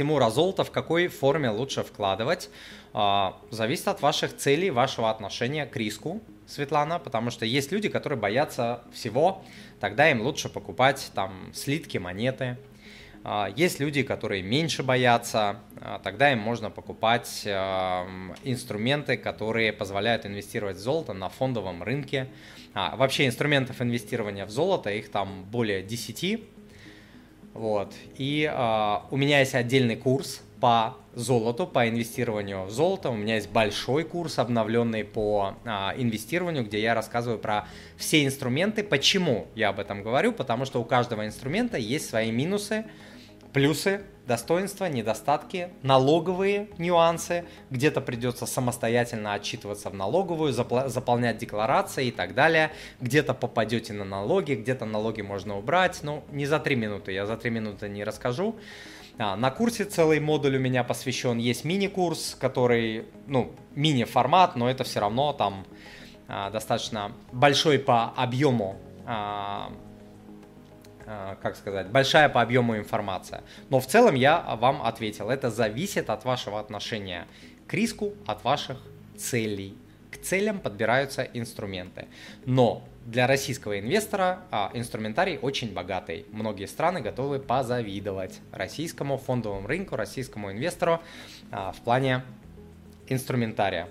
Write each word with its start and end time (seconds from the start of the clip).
Тимур, 0.00 0.22
а 0.22 0.30
золото 0.30 0.64
в 0.64 0.70
какой 0.70 1.08
форме 1.08 1.50
лучше 1.50 1.82
вкладывать? 1.82 2.48
А, 2.94 3.36
зависит 3.50 3.86
от 3.86 4.00
ваших 4.00 4.34
целей, 4.34 4.70
вашего 4.70 5.10
отношения 5.10 5.66
к 5.66 5.76
риску, 5.76 6.22
Светлана, 6.46 6.98
потому 6.98 7.30
что 7.30 7.44
есть 7.44 7.70
люди, 7.70 7.90
которые 7.90 8.18
боятся 8.18 8.82
всего, 8.94 9.44
тогда 9.78 10.10
им 10.10 10.22
лучше 10.22 10.48
покупать 10.48 11.10
там 11.14 11.50
слитки, 11.52 11.98
монеты. 11.98 12.56
А, 13.24 13.50
есть 13.54 13.78
люди, 13.78 14.02
которые 14.02 14.42
меньше 14.42 14.82
боятся, 14.82 15.60
а, 15.78 15.98
тогда 15.98 16.32
им 16.32 16.38
можно 16.38 16.70
покупать 16.70 17.46
инструменты, 18.44 19.18
которые 19.18 19.70
позволяют 19.74 20.24
инвестировать 20.24 20.78
в 20.78 20.80
золото 20.80 21.12
на 21.12 21.28
фондовом 21.28 21.82
рынке. 21.82 22.26
Вообще 22.72 23.26
инструментов 23.26 23.82
инвестирования 23.82 24.46
в 24.46 24.50
золото, 24.50 24.88
их 24.90 25.10
там 25.10 25.44
более 25.44 25.82
10. 25.82 26.40
Вот. 27.54 27.92
И 28.16 28.50
у 29.10 29.16
меня 29.16 29.40
есть 29.40 29.54
отдельный 29.54 29.96
курс 29.96 30.42
по 30.60 30.96
золоту, 31.14 31.66
по 31.66 31.88
инвестированию 31.88 32.64
в 32.64 32.70
золото. 32.70 33.10
У 33.10 33.16
меня 33.16 33.36
есть 33.36 33.50
большой 33.50 34.04
курс, 34.04 34.38
обновленный 34.38 35.04
по 35.04 35.54
а, 35.64 35.94
инвестированию, 35.96 36.64
где 36.64 36.80
я 36.80 36.94
рассказываю 36.94 37.38
про 37.38 37.66
все 37.96 38.24
инструменты. 38.24 38.84
Почему 38.84 39.48
я 39.54 39.70
об 39.70 39.80
этом 39.80 40.02
говорю? 40.02 40.32
Потому 40.32 40.66
что 40.66 40.80
у 40.80 40.84
каждого 40.84 41.26
инструмента 41.26 41.78
есть 41.78 42.08
свои 42.08 42.30
минусы, 42.30 42.84
плюсы, 43.52 44.02
достоинства, 44.26 44.84
недостатки, 44.84 45.70
налоговые 45.82 46.68
нюансы. 46.78 47.44
Где-то 47.70 48.00
придется 48.00 48.46
самостоятельно 48.46 49.34
отчитываться 49.34 49.90
в 49.90 49.94
налоговую, 49.94 50.52
заполнять 50.52 51.38
декларации 51.38 52.06
и 52.06 52.10
так 52.12 52.34
далее. 52.34 52.70
Где-то 53.00 53.34
попадете 53.34 53.92
на 53.92 54.04
налоги, 54.04 54.54
где-то 54.54 54.84
налоги 54.84 55.22
можно 55.22 55.58
убрать. 55.58 56.00
Ну, 56.02 56.22
не 56.30 56.46
за 56.46 56.60
три 56.60 56.76
минуты, 56.76 57.12
я 57.12 57.26
за 57.26 57.36
три 57.36 57.50
минуты 57.50 57.88
не 57.88 58.04
расскажу. 58.04 58.56
А, 59.18 59.36
на 59.36 59.50
курсе 59.50 59.84
целый 59.84 60.20
модуль 60.20 60.56
у 60.56 60.60
меня 60.60 60.84
посвящен. 60.84 61.38
Есть 61.38 61.64
мини-курс, 61.64 62.36
который, 62.40 63.06
ну, 63.26 63.52
мини-формат, 63.74 64.56
но 64.56 64.70
это 64.70 64.84
все 64.84 65.00
равно 65.00 65.32
там 65.32 65.66
а, 66.28 66.50
достаточно 66.50 67.12
большой 67.32 67.78
по 67.78 68.10
объему 68.16 68.76
а, 69.06 69.72
как 71.42 71.56
сказать, 71.56 71.88
большая 71.88 72.28
по 72.28 72.42
объему 72.42 72.76
информация. 72.76 73.42
Но 73.68 73.80
в 73.80 73.86
целом 73.86 74.14
я 74.14 74.40
вам 74.56 74.82
ответил, 74.82 75.30
это 75.30 75.50
зависит 75.50 76.10
от 76.10 76.24
вашего 76.24 76.60
отношения 76.60 77.26
к 77.66 77.74
риску, 77.74 78.14
от 78.26 78.44
ваших 78.44 78.78
целей. 79.16 79.76
К 80.10 80.18
целям 80.18 80.58
подбираются 80.58 81.22
инструменты. 81.22 82.06
Но 82.44 82.84
для 83.06 83.26
российского 83.26 83.78
инвестора 83.78 84.40
а, 84.50 84.70
инструментарий 84.74 85.38
очень 85.38 85.72
богатый. 85.72 86.26
Многие 86.32 86.66
страны 86.66 87.00
готовы 87.00 87.38
позавидовать 87.38 88.40
российскому 88.52 89.18
фондовому 89.18 89.66
рынку, 89.66 89.96
российскому 89.96 90.52
инвестору 90.52 91.00
а, 91.50 91.72
в 91.72 91.80
плане 91.80 92.22
инструментария. 93.08 93.88